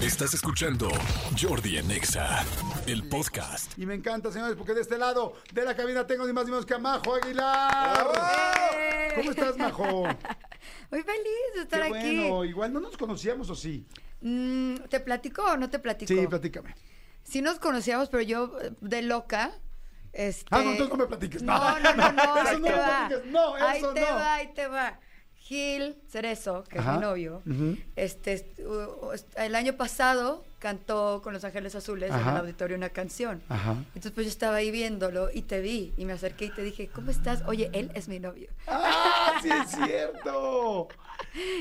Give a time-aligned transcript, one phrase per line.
[0.00, 0.88] Estás escuchando
[1.40, 2.44] Jordi en Exa,
[2.86, 3.76] el podcast.
[3.78, 6.50] Y me encanta, señores, porque de este lado de la cabina tengo ni más ni
[6.50, 8.06] menos que a Majo Aguilar.
[9.16, 10.02] ¿Cómo estás, Majo?
[10.90, 12.18] Muy feliz de estar Qué aquí.
[12.18, 13.86] bueno, igual no nos conocíamos o sí.
[14.20, 16.12] Mm, ¿Te platico o no te platico?
[16.12, 16.74] Sí, platícame.
[17.24, 19.52] Sí nos conocíamos, pero yo de loca.
[20.12, 20.46] Este...
[20.50, 21.42] Ah, no, entonces no me platiques.
[21.42, 23.08] No, no, no, no, Eso ahí no te me va.
[23.08, 23.32] platiques.
[23.32, 24.14] No, ahí te no.
[24.14, 25.00] va, ahí te va.
[25.46, 26.94] Gil Cerezo, que Ajá.
[26.94, 27.42] es mi novio,
[27.94, 28.52] este,
[29.36, 33.40] el año pasado cantó con Los Ángeles Azules en el auditorio una canción.
[33.48, 33.72] Ajá.
[33.88, 36.88] Entonces pues yo estaba ahí viéndolo y te vi y me acerqué y te dije,
[36.88, 37.42] ¿cómo estás?
[37.46, 38.48] Oye, él es mi novio.
[38.66, 40.88] ¡Ah, sí es cierto!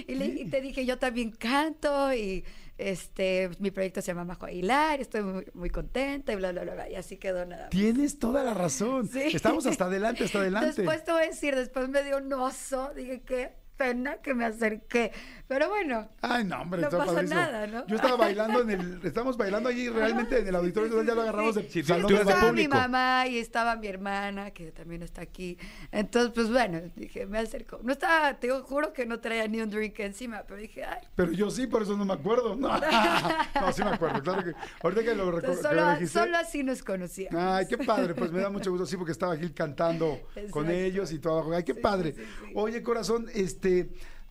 [0.07, 2.43] Y, le- y te dije, yo también canto y
[2.77, 6.73] este mi proyecto se llama Majo Aguilar, estoy muy, muy contenta y bla, bla, bla,
[6.73, 6.89] bla.
[6.89, 7.69] Y así quedó nada más.
[7.69, 9.07] Tienes toda la razón.
[9.07, 9.21] Sí.
[9.33, 10.81] Estamos hasta adelante, hasta adelante.
[10.81, 14.45] Después te voy a decir, después me dio un oso, dije, qué pena que me
[14.45, 15.11] acerqué.
[15.47, 17.39] Pero bueno, Ay, no, hombre, No pasa padrísimo.
[17.39, 17.85] nada, ¿no?
[17.87, 18.99] Yo estaba bailando en el.
[19.03, 22.21] Estamos bailando allí realmente en el auditorio, entonces ya lo agarramos de Sí, salón de
[22.21, 25.57] estaba mi mamá y estaba mi hermana, que también está aquí.
[25.91, 27.79] Entonces, pues bueno, dije, me acerco.
[27.83, 31.07] No estaba, te juro que no traía ni un drink encima, pero dije, ay.
[31.15, 32.55] Pero yo sí, por eso no me acuerdo.
[32.55, 32.69] No,
[33.61, 34.53] no sí me acuerdo, claro que.
[34.81, 37.39] Ahorita que lo, lo solo, así nos conocíamos.
[37.41, 40.19] Ay, qué padre, pues me da mucho gusto, sí, porque estaba Gil cantando
[40.49, 41.53] con ellos y todo.
[41.53, 42.13] Ay, qué Sí, padre.
[42.13, 42.51] sí, sí, sí.
[42.55, 43.64] Oye, corazón, este,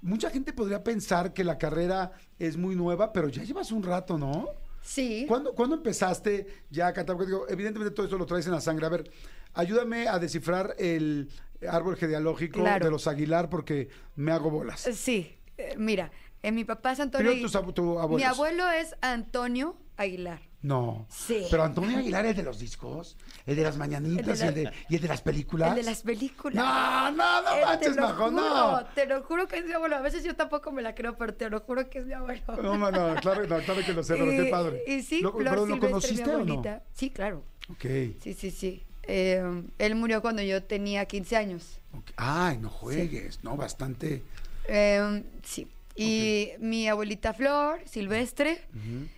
[0.03, 4.19] mucha gente podría pensar que la carrera es muy nueva, pero ya llevas un rato,
[4.19, 4.49] ¿no?
[4.83, 5.25] Sí.
[5.27, 7.17] ¿Cuándo, cuándo empezaste ya a cantar?
[7.17, 8.85] Porque digo, evidentemente todo eso lo traes en la sangre.
[8.87, 9.11] A ver,
[9.55, 11.31] ayúdame a descifrar el
[11.67, 12.85] árbol genealógico Claro.
[12.85, 14.81] de los Aguilar porque me hago bolas.
[14.83, 16.11] Sí, eh, mira,
[16.43, 18.17] en mi papá es Antonio Primero tus tu abuelos.
[18.17, 20.41] Mi abuelo es Antonio Aguilar.
[20.65, 21.07] No.
[21.11, 21.45] Sí.
[21.51, 24.73] Pero Antonio Aguilar, el de los discos, el de las mañanitas El y, el de,
[24.89, 25.69] y el de las películas.
[25.71, 26.57] El de las películas.
[26.57, 28.85] No, no, no Eh, manches, Majo, juro, no.
[28.95, 29.97] Te lo juro que es mi abuelo.
[29.97, 32.41] A veces yo tampoco me la creo, pero te lo juro que es mi abuelo.
[32.63, 34.83] No, no, no, claro, no, claro que lo sé, pero qué padre.
[34.87, 36.63] Y sí, ¿Lo, Flor ¿lo conociste o no?
[36.95, 37.45] Sí, claro.
[37.71, 37.85] Ok.
[38.23, 38.83] Sí, sí, sí.
[39.03, 41.79] Eh, él murió cuando yo tenía 15 años.
[41.93, 42.11] ok.
[42.17, 44.23] Ay, no juegues, no, bastante.
[44.67, 45.69] Eh, sí.
[45.97, 48.61] Y mi abuelita Flor Silvestre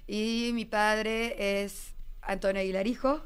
[0.07, 3.23] y mi padre es Antonio Aguilar hijo,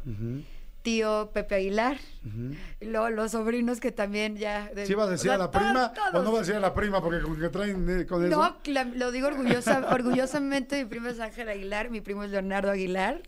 [0.83, 2.55] tío Pepe Aguilar, ujú.
[2.81, 4.71] y luego los sobrinos que también ya...
[4.75, 6.55] de- ¿Sí ibas a decir o a la todos- prima o no vas a decir
[6.55, 8.35] a la prima porque con que traen eh, con eso?
[8.37, 8.57] No,
[8.95, 13.21] lo digo orgullosa, orgullosamente, mi primo es Ángel Aguilar, mi primo es Leonardo Aguilar,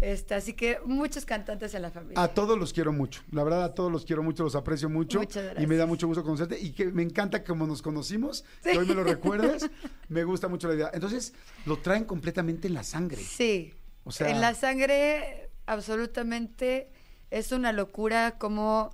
[0.00, 2.20] este, así que muchos cantantes en la familia.
[2.22, 3.22] A todos los quiero mucho.
[3.30, 5.18] La verdad, a todos los quiero mucho, los aprecio mucho.
[5.20, 6.58] Muchas Y me da mucho gusto conocerte.
[6.60, 8.70] Y que me encanta que como nos conocimos, Sí.
[8.72, 9.70] que hoy me lo recuerdes.
[10.08, 10.90] me gusta mucho la idea.
[10.92, 11.32] Entonces,
[11.66, 13.22] lo traen completamente en la sangre.
[13.22, 13.72] Sí.
[14.04, 16.90] O sea- en la sangre, absolutamente,
[17.30, 18.90] es una locura como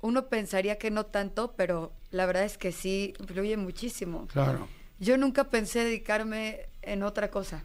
[0.00, 4.26] uno pensaría que no tanto, pero la verdad es que sí, influye muchísimo.
[4.28, 4.68] Claro.
[5.00, 7.64] Yo nunca pensé dedicarme en otra cosa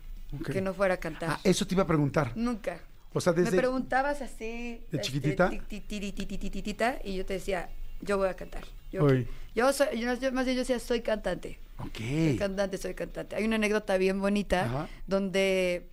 [0.51, 1.29] Que no fuera a cantar.
[1.31, 2.31] Ah, eso te iba a preguntar.
[2.35, 2.79] Nunca.
[3.13, 3.51] O sea, desde.
[3.51, 4.81] Me preguntabas así.
[4.91, 5.49] ¿De chiquitita?
[5.49, 7.69] ti- ti- ti- ti- ti- ti- ti- tita, y yo te decía,
[8.01, 8.63] yo voy a cantar.
[8.91, 9.07] Yo,
[9.55, 11.59] yo soy, yo, más bien yo decía, soy cantante.
[11.79, 11.97] Ok.
[11.97, 13.35] Soy cantante, soy cantante.
[13.35, 14.87] Hay una anécdota bien bonita Ajá.
[15.07, 15.89] donde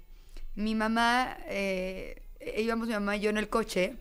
[0.54, 2.22] mi mamá, eh,
[2.56, 3.96] íbamos mi mamá y yo en el coche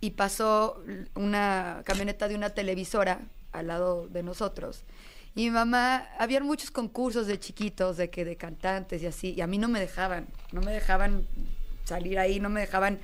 [0.00, 0.82] y pasó
[1.14, 3.20] una camioneta de una televisora
[3.52, 4.84] al lado de nosotros.
[5.34, 9.40] Y mi mamá, habían muchos concursos de chiquitos, de que de cantantes y así, y
[9.40, 11.26] a mí no me dejaban, no me dejaban
[11.84, 12.98] salir ahí, no me dejaban,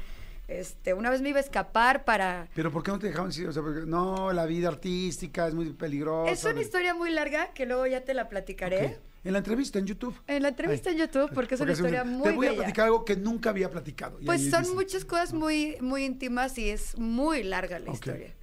[0.49, 2.49] este, una vez me iba a escapar para...
[2.55, 3.29] Pero ¿por qué no te dejaban?
[3.31, 6.31] O sea, porque, no, la vida artística es muy peligrosa.
[6.33, 8.87] Es una historia muy larga que luego ya te la platicaré.
[8.87, 8.93] Ok.
[9.25, 10.15] En la entrevista en YouTube.
[10.29, 10.95] En la entrevista Ay.
[10.97, 12.63] en YouTube, porque es una Porque historia un- muy Te voy a bella.
[12.63, 14.19] platicar algo que nunca había platicado.
[14.25, 17.95] Pues son dice- muchas cosas muy, muy íntimas y es muy larga la Ok.
[17.95, 18.35] historia.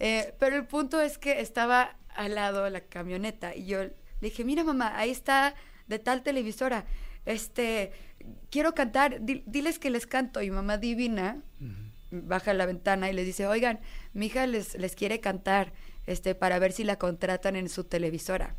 [0.00, 3.92] Eh, pero el punto es que estaba al lado de la camioneta y yo le
[4.20, 5.54] dije, mira mamá, ahí está
[5.86, 6.84] de tal televisora,
[7.26, 7.92] este,
[8.50, 10.40] quiero cantar, di- diles que les canto.
[10.42, 11.42] Y mamá divina
[12.10, 13.80] baja la ventana y les dice, oigan,
[14.12, 15.72] mi hija les, les quiere cantar
[16.06, 18.54] este, para ver si la contratan en su televisora.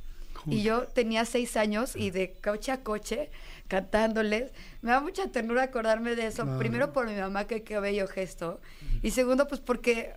[0.48, 3.32] Y yo tenía seis años y de coche a coche
[3.68, 4.52] cantándoles.
[4.82, 6.44] Me da mucha ternura acordarme de eso.
[6.44, 6.60] Claro.
[6.60, 8.62] Primero por mi mamá, que qué bello gesto.
[9.02, 10.14] Y segundo, pues porque,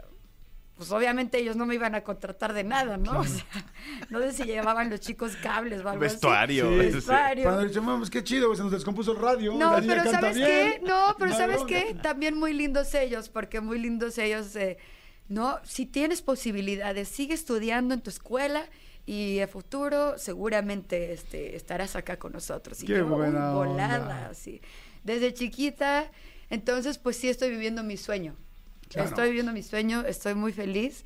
[0.78, 3.18] pues obviamente ellos no me iban a contratar de nada, ¿no?
[3.18, 3.44] O sea,
[4.10, 6.00] no sé si llevaban los chicos cables o algo.
[6.00, 6.70] Vestuario.
[6.70, 6.76] Sí.
[6.76, 7.42] Vestuario.
[7.42, 9.54] Cuando dice, "Vamos, qué chido, se nos descompuso el radio.
[9.54, 10.46] No, pero ¿sabes bien".
[10.48, 10.80] qué?
[10.86, 11.96] No, pero ¿sabes qué?
[12.00, 14.78] También muy lindos ellos, porque muy lindos ellos, eh,
[15.28, 15.58] ¿no?
[15.64, 18.64] Si tienes posibilidades, sigue estudiando en tu escuela
[19.04, 22.80] y a futuro seguramente este, estarás acá con nosotros.
[22.84, 24.28] Y Qué yo, buena volada, onda.
[24.30, 24.60] así.
[25.02, 26.10] Desde chiquita,
[26.50, 28.36] entonces pues sí estoy viviendo mi sueño.
[28.88, 29.08] Claro.
[29.08, 31.04] Estoy viviendo mi sueño, estoy muy feliz.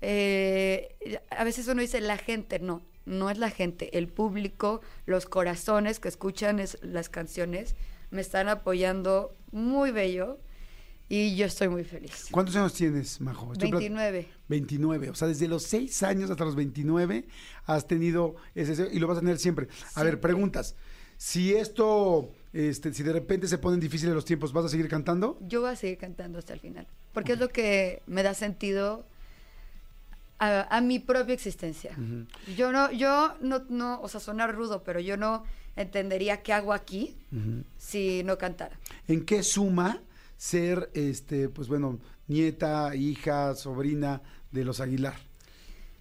[0.00, 2.82] Eh, a veces uno dice la gente, no.
[3.06, 7.76] no es la gente, el público, los corazones que escuchan es- las canciones,
[8.10, 10.38] me están apoyando muy bello
[11.08, 12.26] y yo estoy muy feliz.
[12.32, 13.52] ¿Cuántos años tienes, Majo?
[13.52, 14.28] Estoy plat- 29.
[14.48, 15.10] 29.
[15.10, 17.26] O sea, desde los 6 años hasta los 29
[17.66, 19.68] has tenido ese y lo vas a tener siempre.
[19.94, 20.74] A ver, preguntas.
[21.16, 25.38] Si esto, este, si de repente se ponen difíciles los tiempos, ¿vas a seguir cantando?
[25.40, 29.04] Yo voy a seguir cantando hasta el final, porque es lo que me da sentido
[30.38, 31.96] a, a mi propia existencia.
[32.56, 35.44] Yo no, yo no, no, o sea, suena rudo, pero yo no
[35.76, 37.16] entendería qué hago aquí
[37.78, 38.78] si no cantara.
[39.08, 40.00] ¿En qué suma
[40.36, 44.22] ser, este, pues bueno, nieta, hija, sobrina
[44.52, 45.14] de los Aguilar?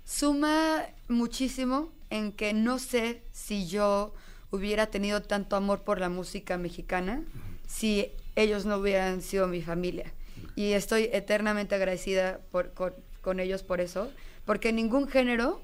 [0.03, 4.13] Suma muchísimo en que no sé si yo
[4.51, 7.23] hubiera tenido tanto amor por la música mexicana
[7.67, 10.11] si ellos no hubieran sido mi familia.
[10.55, 14.11] Y estoy eternamente agradecida por- con, con ellos por eso,
[14.45, 15.61] porque en ningún género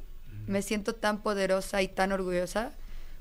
[0.48, 2.72] me siento tan poderosa y tan orgullosa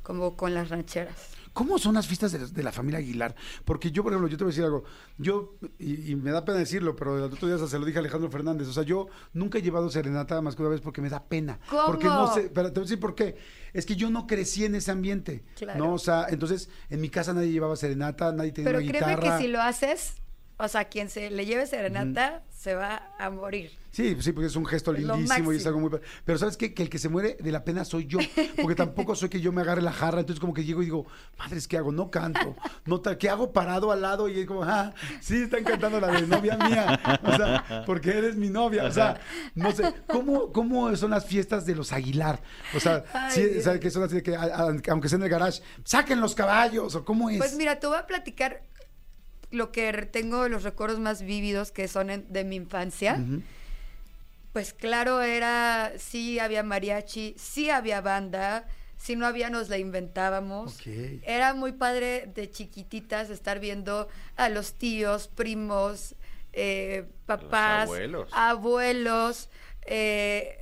[0.03, 1.31] como con las rancheras.
[1.61, 3.35] ¿Cómo son las fiestas de, de la familia Aguilar?
[3.67, 4.83] Porque yo, por ejemplo, yo te voy a decir algo.
[5.19, 8.01] Yo, y, y me da pena decirlo, pero el otro día se lo dije a
[8.01, 8.67] Alejandro Fernández.
[8.67, 11.61] O sea, yo nunca he llevado serenata más que una vez porque me da pena.
[11.69, 11.85] ¿Cómo?
[11.85, 13.37] Porque no sé, pero te voy a decir por qué.
[13.75, 15.45] Es que yo no crecí en ese ambiente.
[15.57, 15.85] Claro.
[15.85, 15.93] ¿no?
[15.93, 19.37] O sea, entonces en mi casa nadie llevaba serenata, nadie tenía Pero una créeme guitarra.
[19.37, 20.15] que si lo haces,
[20.61, 23.71] o sea, quien se le lleve serenata se va a morir.
[23.93, 25.91] Sí, sí, porque es un gesto lindísimo y es algo muy...
[26.25, 26.73] Pero ¿sabes qué?
[26.73, 28.19] Que el que se muere de la pena soy yo,
[28.63, 31.07] porque tampoco soy que yo me agarre la jarra, entonces como que llego y digo,
[31.39, 31.91] madres, ¿qué hago?
[31.91, 32.55] No canto,
[32.87, 34.29] no ¿qué hago parado al lado?
[34.29, 38.37] Y es como, ah, sí, están cantando la de novia mía, o sea, porque eres
[38.37, 39.21] mi novia, o sea,
[39.57, 42.41] no sé, ¿cómo, cómo son las fiestas de los Aguilar?
[42.77, 43.65] O sea, Ay, sí, Dios.
[43.65, 46.37] ¿sabes que son así de que, a- a- aunque sea en el garage, saquen los
[46.37, 47.39] caballos, o cómo es?
[47.39, 48.63] Pues mira, te voy a platicar
[49.51, 53.21] lo que tengo los recuerdos más vívidos que son en- de mi infancia.
[54.53, 58.67] Pues claro, era, sí había mariachi, sí había banda,
[58.97, 60.77] si no había nos la inventábamos.
[60.81, 60.87] Ok.
[61.23, 66.17] Era muy padre de chiquititas estar viendo a los tíos, primos,
[66.53, 68.29] eh, papás, abuelos.
[68.33, 69.49] abuelos,
[69.87, 70.59] eh,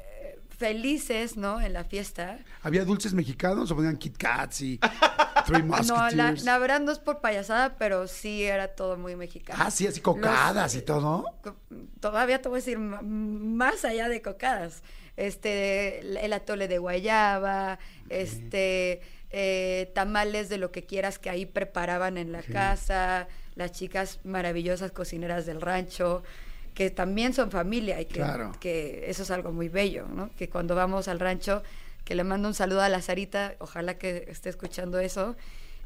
[0.58, 1.60] felices, ¿no?
[1.60, 2.38] En la fiesta.
[2.62, 4.78] ¿Había dulces mexicanos o ponían Kit Kats y
[5.46, 9.62] Three No, la, la verdad no es por payasada, pero sí era todo muy mexicano.
[9.64, 11.24] Ah, sí, así cocadas Los- y todo.
[12.00, 14.82] Todavía te voy a decir más allá de cocadas.
[15.16, 17.78] Este, el atole de guayaba,
[18.08, 19.00] este,
[19.30, 24.92] eh, tamales de lo que quieras que ahí preparaban en la casa, las chicas maravillosas
[24.92, 26.22] cocineras del rancho,
[26.78, 28.52] que también son familia y que, Claro.
[28.60, 30.30] que eso es algo muy bello, ¿no?
[30.38, 31.64] Que cuando vamos al rancho,
[32.04, 35.34] que le mando un saludo a la Sarita, ojalá que esté escuchando eso,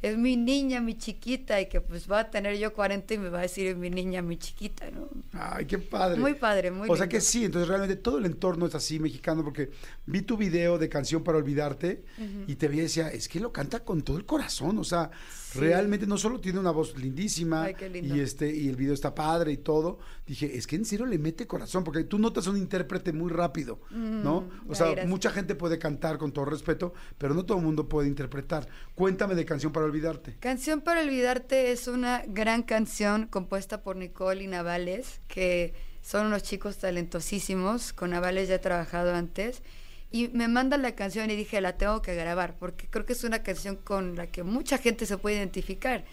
[0.03, 3.29] es mi niña, mi chiquita, y que pues va a tener yo 40 y me
[3.29, 5.09] va a decir mi niña, mi chiquita, ¿no?
[5.33, 6.19] Ay, qué padre.
[6.21, 9.45] Muy padre, muy O sea que sí, entonces realmente todo el entorno es así mexicano,
[9.45, 9.71] porque
[10.07, 12.05] vi tu video de Canción para Olvidarte
[12.47, 15.11] y te vi y decía, es que lo canta con todo el corazón, o sea,
[15.53, 15.59] Sí.
[15.59, 18.17] realmente no solo tiene una voz lindísima Ay, qué lindo.
[18.17, 21.19] y este y el video está padre y todo, dije, es que en serio le
[21.19, 24.49] mete corazón, porque tú notas un intérprete muy rápido, ¿no?
[24.67, 28.09] O sea, mucha gente puede cantar con todo respeto, pero no todo el mundo puede
[28.09, 28.67] interpretar.
[28.95, 29.92] Cuéntame de Canción para Olvidarte.
[30.41, 36.43] Canción para olvidarte es una gran canción compuesta por Nicole y Navales, que son unos
[36.43, 37.93] chicos talentosísimos.
[37.93, 39.63] Con Navales ya he trabajado antes.
[40.11, 43.25] Y me mandan la canción y dije, la tengo que grabar, porque creo que es
[43.25, 46.05] una canción con la que mucha gente se puede identificar.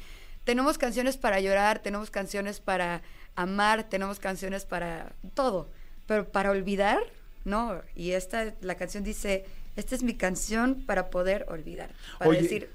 [0.46, 3.02] Tenemos canciones para llorar, tenemos canciones para
[3.36, 5.70] amar, tenemos canciones para todo,
[6.08, 7.00] pero para olvidar,
[7.44, 7.82] no.
[7.94, 9.46] Y esta, la canción dice,
[9.76, 12.70] esta es mi canción para poder olvidar, para Oye, decir,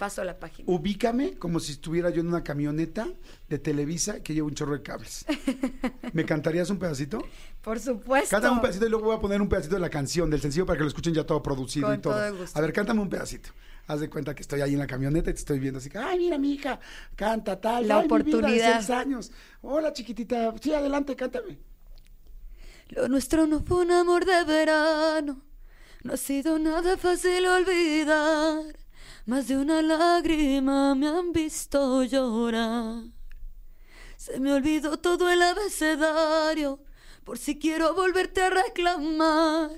[0.00, 0.64] paso a la página.
[0.66, 3.06] Ubícame como si estuviera yo en una camioneta
[3.50, 5.26] de Televisa que lleva un chorro de cables.
[6.14, 7.22] ¿Me cantarías un pedacito?
[7.60, 8.30] Por supuesto.
[8.30, 10.64] Cántame un pedacito y luego voy a poner un pedacito de la canción, del sencillo,
[10.64, 12.14] para que lo escuchen ya todo producido Con y todo.
[12.14, 12.58] todo el gusto.
[12.58, 13.50] A ver, cántame un pedacito.
[13.88, 15.98] Haz de cuenta que estoy ahí en la camioneta y te estoy viendo así que,
[15.98, 16.80] ay, mira, mi hija,
[17.14, 17.86] canta tal.
[17.86, 18.76] La ay, mi vida de oportunidad.
[18.78, 19.32] seis años.
[19.60, 20.54] Hola, chiquitita.
[20.62, 21.58] Sí, adelante, cántame.
[22.88, 25.42] Lo nuestro no fue un amor de verano.
[26.04, 28.80] No ha sido nada fácil olvidar.
[29.26, 33.04] Más de una lágrima me han visto llorar.
[34.16, 36.80] Se me olvidó todo el abecedario.
[37.24, 39.70] Por si quiero volverte a reclamar.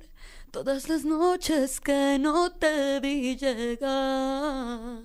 [0.50, 5.02] Todas las noches que no te vi llegar.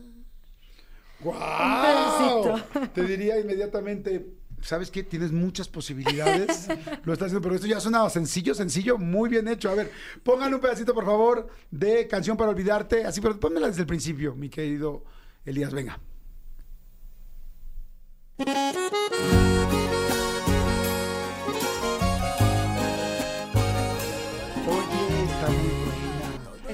[1.20, 1.84] ¡Guau!
[1.84, 2.90] pedacito.
[2.94, 5.04] Te diría inmediatamente, ¿sabes qué?
[5.04, 6.68] Tienes muchas posibilidades.
[7.04, 9.70] Lo estás haciendo, pero esto ya suena sencillo, sencillo, muy bien hecho.
[9.70, 9.92] A ver,
[10.24, 13.06] pónganle un pedacito, por favor, de Canción para Olvidarte.
[13.06, 15.04] Así, pero pónmela desde el principio, mi querido
[15.46, 15.74] Elías.
[15.74, 16.00] Venga.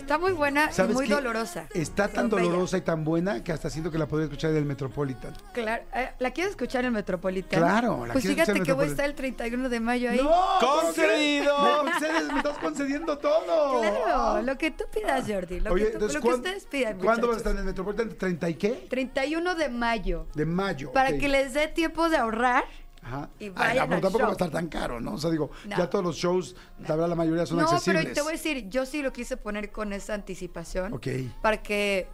[0.04, 0.70] Está muy buena.
[0.70, 1.14] Y ¿Sabes muy qué?
[1.16, 1.68] dolorosa.
[1.74, 2.50] Está tan pero bella.
[2.52, 5.34] dolorosa y tan buena que hasta siento que la podría escuchar en el Metropolitan.
[5.54, 7.60] Claro, eh, ¿la quieres escuchar en el Metropolitan?
[7.60, 10.20] Claro, la Pues quiero fíjate que voy a estar el 31 de mayo ahí.
[10.60, 11.58] ¡Concedido!
[11.84, 13.82] Me concedes, me estás concediendo todo.
[13.82, 15.60] Claro, lo que tú pidas, Jordi.
[15.60, 16.98] Lo, Oye, que, tú- entonces, lo que ¿cuán- ustedes pidan.
[17.00, 18.10] ¿Cuándo vas a estar en el Metropolitan?
[18.18, 18.88] ¿30 y qué?
[18.90, 20.28] 31 de mayo.
[20.34, 20.92] De mayo.
[20.92, 22.64] Para que les dé tiempo de ahorrar.
[23.04, 23.30] Ajá.
[23.40, 24.22] y Ay, al tampoco show.
[24.22, 25.14] va a estar tan caro, ¿no?
[25.14, 25.78] O sea, digo, No.
[25.78, 28.04] ya todos los shows, la verdad, la mayoría son no, accesibles.
[28.04, 30.94] pero te voy a decir, yo sí lo quise poner con esa anticipación.
[30.94, 31.08] Ok.
[31.42, 32.08] Para que,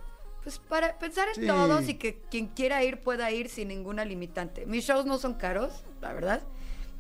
[0.43, 1.47] pues para pensar en Sí.
[1.47, 4.65] todos y que quien quiera ir pueda ir sin ninguna limitante.
[4.65, 6.41] Mis shows no son caros, la verdad,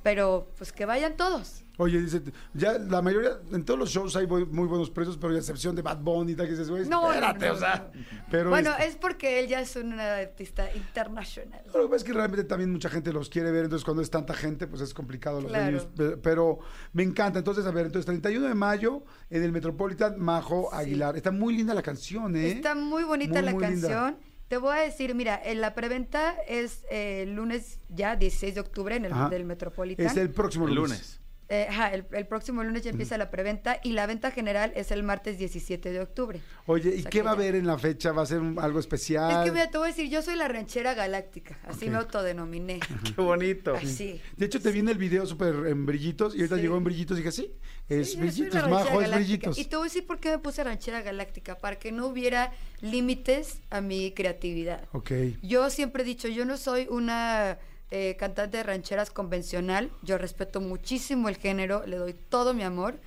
[0.03, 1.63] pero pues que vayan todos.
[1.81, 2.21] Oye, dice,
[2.53, 5.81] ya la mayoría, en todos los shows hay muy buenos precios, pero a excepción de
[5.81, 7.91] Bad Bunny, tal, que dices, güey, No, no, espérate, no, o sea,
[8.29, 8.49] pero...
[8.49, 11.61] bueno, es porque él ya es un artista internacional.
[11.73, 14.09] Lo que pasa es que realmente también mucha gente los quiere ver, entonces cuando es
[14.09, 15.65] tanta gente, pues es complicado los Claro.
[15.95, 16.59] venues, Pero
[16.93, 17.39] me encanta.
[17.39, 20.77] Entonces, a ver, entonces 31 de mayo en el Metropolitan Majo Sí.
[20.79, 21.15] Aguilar.
[21.15, 22.51] Está muy linda la canción, ¿eh?
[22.51, 23.87] Está muy bonita Muy, la muy linda.
[23.87, 24.17] canción.
[24.49, 28.61] Te voy a decir, mira, en la preventa es eh, el lunes ya, 16 de
[28.61, 29.29] octubre, en el Ajá.
[29.29, 30.05] del Metropolitan.
[30.05, 30.89] Es el próximo El lunes.
[30.91, 31.19] lunes.
[31.51, 34.91] Eh, ajá, el, el próximo lunes ya empieza la preventa y la venta general es
[34.91, 36.39] el martes 17 de octubre.
[36.67, 38.11] Oye, ¿y O sea qué va a haber en la fecha?
[38.11, 39.31] ¿Va a ser un- algo especial?
[39.31, 41.91] Es que mira, te voy a decir, yo soy la ranchera galáctica, así Ok.
[41.91, 42.79] me autodenominé.
[43.15, 43.73] Qué bonito.
[43.73, 44.21] Así.
[44.37, 46.61] De hecho, te viene el video súper en brillitos y ahorita Sí.
[46.61, 47.51] llegó en brillitos y dije, sí,
[47.87, 49.15] es Sí, brillitos, Majo, es galáctica.
[49.15, 49.57] brillitos.
[49.57, 52.51] Y te voy a decir por qué me puse ranchera galáctica, para que no hubiera
[52.81, 54.83] límites a mi creatividad.
[54.91, 55.11] Ok.
[55.41, 57.57] Yo siempre he dicho, yo no soy una
[57.91, 62.99] eh, cantante de rancheras convencional, yo respeto muchísimo el género, le doy todo mi amor,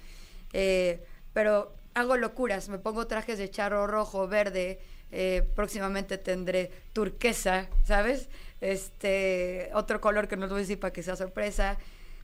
[0.53, 7.69] eh, pero hago locuras, me pongo trajes de charro rojo, verde, eh, próximamente tendré turquesa,
[7.85, 8.29] ¿sabes?
[8.61, 11.79] Este, otro color que no les voy a decir para que sea sorpresa,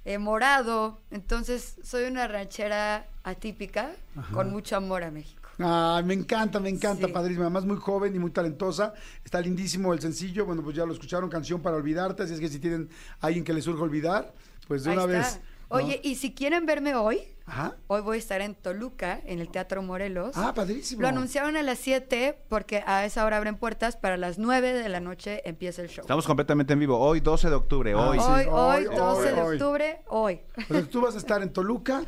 [0.05, 3.91] eh, morado, entonces soy una ranchera atípica
[4.33, 5.48] con mucho amor a México.
[5.61, 7.12] Ah, me encanta, me encanta, Sí.
[7.12, 7.45] padrísima.
[7.47, 8.95] Además, muy joven y muy talentosa.
[9.25, 10.47] Está lindísimo el sencillo.
[10.47, 12.23] Bueno, pues ya lo escucharon, Canción para Olvidarte.
[12.23, 12.88] Así es que si tienen
[13.21, 14.33] alguien que les surja olvidar,
[14.69, 15.19] pues de Ahí una está.
[15.19, 15.41] vez.
[15.71, 15.77] ¿no?
[15.77, 17.77] Oye, y si quieren verme hoy, Ajá.
[17.87, 20.33] Hoy voy a estar en Toluca, en el Teatro Morelos.
[20.35, 21.00] Ah, padrísimo.
[21.00, 23.97] Lo anunciaron a las 7 porque a esa hora abren puertas.
[23.97, 26.03] Para las 9 de la noche empieza el show.
[26.03, 26.99] Estamos completamente en vivo.
[26.99, 27.93] Hoy, 12 de octubre.
[27.95, 28.19] Ah, Hoy.
[28.19, 28.25] sí.
[28.29, 30.41] hoy, hoy, hoy, 12 de octubre, hoy.
[30.59, 32.03] Entonces, tú vas a estar en Toluca.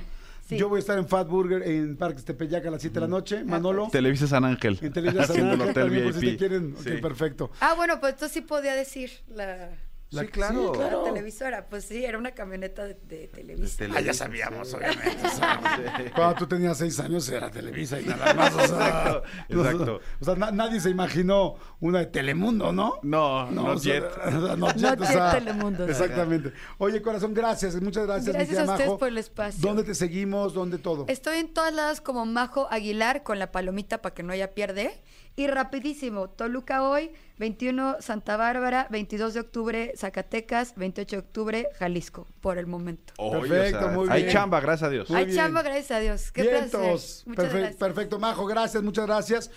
[0.50, 0.58] Sí.
[0.58, 3.06] Yo voy a estar en Fat Burger en Parques Tepeyac a las 7 de la
[3.06, 3.44] noche.
[3.44, 3.88] Manolo.
[3.90, 4.78] Televisa San Ángel.
[4.82, 6.38] En Televisa San Haciendo el Ángel hotel también, por si te VIP.
[6.38, 6.74] quieren.
[6.76, 6.90] Ok, Sí.
[7.00, 7.50] perfecto.
[7.60, 9.68] Ah, bueno, pues esto sí podía decir la,
[10.10, 10.72] La- Sí, claro.
[10.72, 11.04] sí, claro.
[11.06, 11.66] la televisora.
[11.68, 13.76] Pues sí, era una camioneta de, de Televisa.
[13.78, 14.76] Televisa, Ah, ya sabíamos, sí.
[14.76, 16.10] obviamente.
[16.14, 18.52] Cuando tú tenías seis años era Televisa y nada más.
[18.54, 20.00] O sea, Exacto, exacto.
[20.20, 22.94] O sea, na- nadie se imaginó una de Telemundo, ¿no?
[23.02, 24.04] No, no, Jet.
[24.32, 25.86] no No Jet, o Jet sea, Telemundo.
[25.86, 26.52] Exactamente.
[26.78, 27.80] Oye, corazón, gracias.
[27.80, 28.98] Muchas gracias, Gracias a ustedes Majo.
[28.98, 29.60] por el espacio.
[29.60, 30.54] ¿Dónde te seguimos?
[30.54, 31.04] ¿Dónde todo?
[31.08, 34.90] Estoy en todas lados como Majo Aguilar con la palomita para que no haya pierde.
[35.36, 42.26] Y rapidísimo, Toluca hoy, 21 Santa Bárbara, 22 de octubre Zacatecas, 28 de octubre Jalisco,
[42.40, 43.14] por el momento.
[43.16, 44.34] Perfecto, muy Hay bien.
[44.34, 45.08] chamba, gracias a Dios.
[45.08, 45.36] Muy Hay bien.
[45.38, 46.30] chamba, gracias a Dios.
[46.32, 46.80] Qué placer.
[46.80, 47.22] Vientos.
[47.26, 47.76] Muchas Perfe- gracias.
[47.76, 49.50] Perfecto, Majo, gracias, muchas gracias.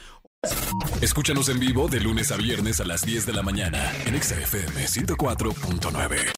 [1.01, 4.35] Escúchanos en vivo de lunes a viernes a las 10 de la mañana en Exa
[4.35, 6.17] FM 104.9.